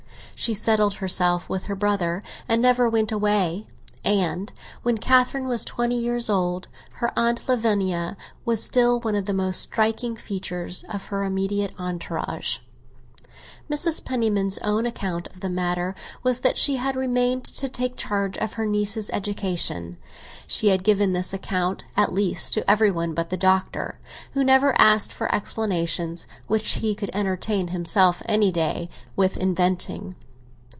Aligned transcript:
She 0.33 0.55
settled 0.55 0.95
herself 0.95 1.49
with 1.51 1.65
her 1.65 1.75
brother 1.75 2.23
and 2.49 2.63
never 2.63 2.89
went 2.89 3.11
away, 3.11 3.67
and 4.03 4.51
when 4.81 4.97
Catherine 4.97 5.47
was 5.47 5.63
twenty 5.63 5.93
years 5.99 6.31
old 6.31 6.67
her 6.93 7.11
Aunt 7.15 7.47
Lavinia 7.47 8.17
was 8.43 8.63
still 8.63 8.99
one 9.01 9.13
of 9.15 9.25
the 9.27 9.35
most 9.35 9.61
striking 9.61 10.15
features 10.15 10.83
of 10.89 11.05
her 11.09 11.23
immediate 11.23 11.73
entourage. 11.77 12.57
Mrs. 13.71 14.03
Penniman's 14.03 14.57
own 14.63 14.87
account 14.87 15.27
of 15.27 15.41
the 15.41 15.49
matter 15.49 15.93
was 16.23 16.39
that 16.41 16.57
she 16.57 16.77
had 16.77 16.95
remained 16.95 17.43
to 17.43 17.69
take 17.69 17.95
charge 17.95 18.35
of 18.39 18.53
her 18.53 18.65
niece's 18.65 19.11
education. 19.11 19.99
She 20.47 20.69
had 20.69 20.83
given 20.83 21.13
this 21.13 21.33
account, 21.33 21.83
at 21.95 22.11
least, 22.11 22.51
to 22.55 22.67
every 22.69 22.89
one 22.89 23.13
but 23.13 23.29
the 23.29 23.37
Doctor, 23.37 23.99
who 24.31 24.43
never 24.43 24.73
asked 24.81 25.13
for 25.13 25.33
explanations 25.35 26.25
which 26.47 26.71
he 26.71 26.95
could 26.95 27.11
entertain 27.13 27.67
himself 27.67 28.23
any 28.25 28.51
day 28.51 28.89
with 29.15 29.37
inventing. 29.37 30.15